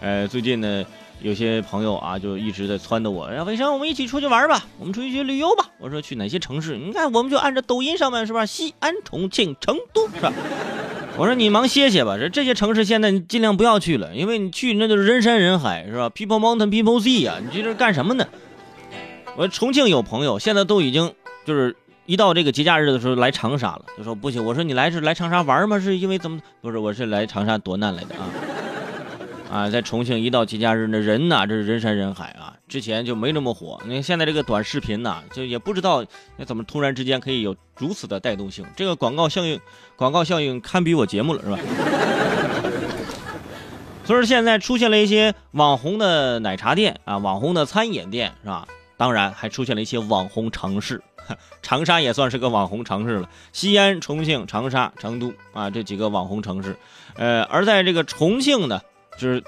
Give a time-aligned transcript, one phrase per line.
[0.00, 0.84] 呃，最近呢，
[1.20, 5.66] 有些朋友啊，就一直在撺掇我，哎，伟生，我们一起出去玩吧，我们出去去旅游吧。
[5.78, 6.76] 我说去哪些城市？
[6.76, 8.44] 你看，我们就按照抖音上面是吧？
[8.44, 10.32] 西安、重庆、成都是吧？
[11.18, 18.26] 我说你忙歇歇吧，这这些城市现在你尽量不要去了，因为你去那就是人山人海是吧？People mountain, people sea 啊，你这是干什么呢？
[19.34, 21.10] 我说重庆有朋友，现在都已经
[21.46, 21.74] 就是
[22.04, 24.44] 一到这个节假日的时候来长沙了，就说不行。
[24.44, 25.80] 我说你来是来长沙玩吗？
[25.80, 26.38] 是因为怎么？
[26.60, 28.28] 不是，我是来长沙躲难来的啊。
[29.50, 32.54] 啊，在重庆一到节假日，那人呐，这是人山人海啊。
[32.68, 36.04] 之前就没那么火，你看现在这个短视频呐，就也不知道
[36.36, 38.66] 那怎么突然之间可以有如此的带动性。
[38.76, 39.58] 这个广告效应，
[39.94, 41.58] 广告效应堪比我节目了，是吧？
[44.04, 48.66] 所以说现在出现了一些网红的奶茶店啊，网红的餐饮店，是吧？
[48.96, 51.00] 当然还出现了一些网红城市，
[51.62, 53.28] 长沙也算是个网红城市了。
[53.52, 56.76] 西安、重庆、长沙、成都啊，这几个网红城市。
[57.14, 58.80] 呃，而在这个重庆呢。
[59.16, 59.42] 就是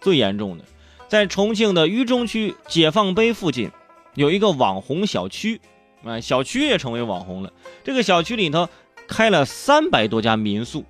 [0.00, 0.64] 最严重的，
[1.08, 3.70] 在重庆的渝中区解放碑附近，
[4.14, 5.60] 有一个网红小区，
[6.04, 7.52] 啊，小区也成为网红了。
[7.82, 8.68] 这个小区里头
[9.08, 10.84] 开了三百多家民宿，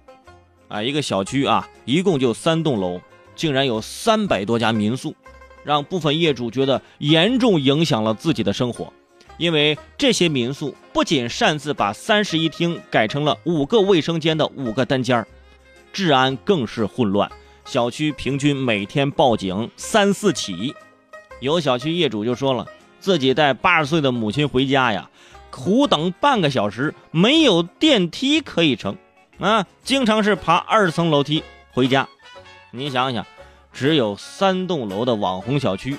[0.69, 3.01] 啊，一个小区啊，一共就三栋楼，
[3.37, 5.15] 竟然有三百多家民宿，
[5.63, 8.93] 让部分业主觉得严重影响了自己的生活。
[9.37, 15.27] 因为这些民宿不仅擅自把三室一厅改成了五个卫生间的五个单间儿，
[15.93, 17.31] 治安更是混乱。
[17.65, 20.75] 小区平均每天报警三四起，
[21.41, 22.67] 有小区业主就说了，
[23.01, 25.09] 自己带八十岁的母亲回家呀，
[25.51, 28.97] 苦等半个小时，没有电梯可以乘，
[29.39, 32.07] 啊，经常是爬二层楼梯回家。
[32.71, 33.27] 你想想，
[33.73, 35.97] 只有三栋楼的网红小区，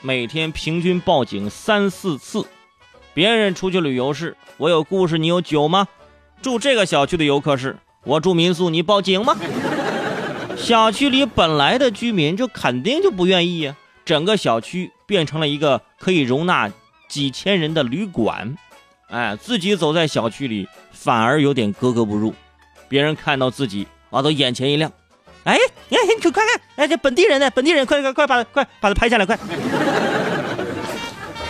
[0.00, 2.46] 每天平均报警三四次。
[3.12, 5.88] 别人出去旅游是，我有故事，你有酒吗？
[6.40, 9.36] 住这个小区的游客是，我住民宿，你报警吗？
[10.62, 16.70] 小区里本来的居民就肯定就不愿意呀，整个小区变成了一个可以容纳
[17.08, 18.56] 几千人的旅馆，
[19.08, 22.32] 哎，自己走在小区里反而有点格格不入，
[22.88, 24.92] 别人看到自己啊都眼前一亮，
[25.44, 25.58] 哎，
[25.88, 27.50] 你看你快看，哎，这本地人呢？
[27.50, 29.38] 本地人，快快快把快把他拍下来，快！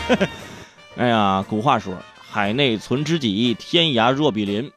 [0.97, 4.71] 哎呀，古话说，海内存知己，天涯若比邻。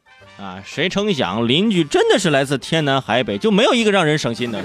[0.43, 4.61] 啊，谁成想邻居真的是来自天南海北，就没有一个让人省心的。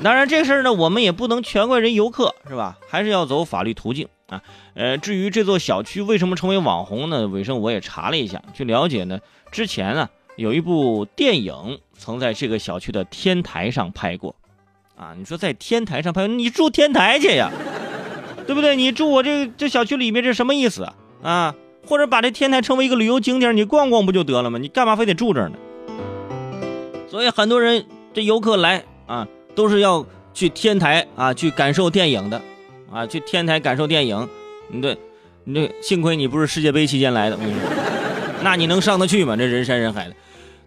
[0.00, 2.78] 当然，这事儿呢，我们也不能全怪人游客，是吧？
[2.88, 4.40] 还是要走法律途径啊。
[4.74, 7.26] 呃，至于这座小区为什么成为网红呢？
[7.26, 9.18] 尾声我也查了一下，据了解呢，
[9.50, 14.36] 之前啊有一部电影曾在这个小区的天台上拍过。
[14.96, 17.50] 啊，你说在天台上拍，你住天台去呀，
[18.46, 18.76] 对不对？
[18.76, 20.94] 你住我这这小区里面，这什么意思啊？
[21.24, 21.54] 啊？
[21.86, 24.58] 或者把这天台成为一个旅游景点，你逛逛不就得了吗？
[24.58, 25.56] 你干嘛非得住这儿呢？
[27.08, 32.42] 所以很多人这游客来啊，都是要去天台啊去感受电影的，
[32.90, 34.28] 啊去天台感受电影。
[34.68, 34.98] 你对，
[35.44, 37.38] 你这幸亏你不是世界杯期间来的，
[38.42, 39.36] 那你能上得去吗？
[39.36, 40.14] 这人山人海的，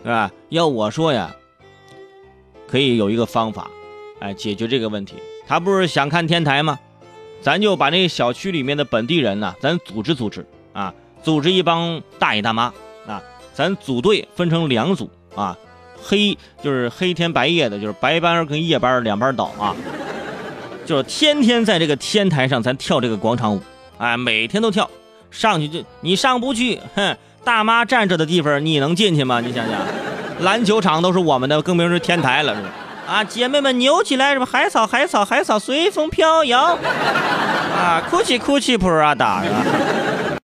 [0.03, 0.31] 对吧？
[0.49, 1.35] 要我说呀，
[2.67, 3.69] 可以有一个方法，
[4.19, 5.15] 哎，解决这个问题。
[5.47, 6.79] 他不是想看天台吗？
[7.41, 10.93] 咱就把那小区里面的本地人呢，咱组织组织啊。
[11.23, 12.71] 组织一帮大爷大妈
[13.07, 13.21] 啊，
[13.53, 15.57] 咱组队分成两组啊，
[16.01, 19.75] 黑就是黑天白夜的，就是白班跟夜班两班倒啊，
[20.85, 23.61] 就是天天在这个天台上咱跳这个广场舞，
[23.97, 24.89] 哎，每天都跳，
[25.29, 29.41] 上去就你上不去，哼，大妈站着的地方你能进去吗？
[29.41, 29.79] 你想想，
[30.39, 32.61] 篮球场都是我们的，更别说天台了，是？
[33.07, 36.77] 啊，姐妹们扭起来，什么海草海草海草随风飘摇，
[37.73, 39.63] 啊，哭泣哭泣普拉达，是吧？